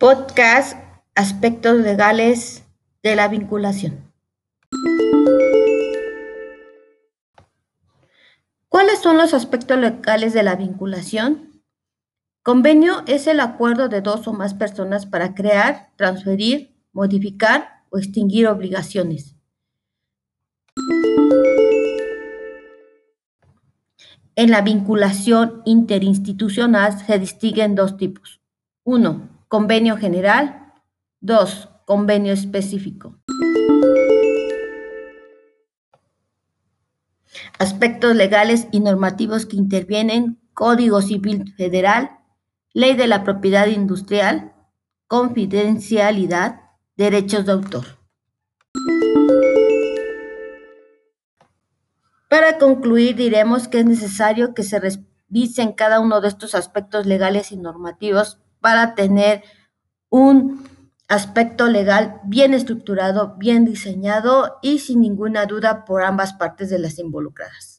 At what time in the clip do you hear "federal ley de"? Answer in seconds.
41.56-43.08